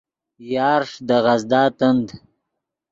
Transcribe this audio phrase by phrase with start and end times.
[0.53, 2.07] یارݰ دے غزدا تند